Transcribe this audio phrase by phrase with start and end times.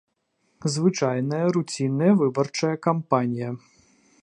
[0.75, 3.49] Звычайная, руцінная выбарчая кампанія.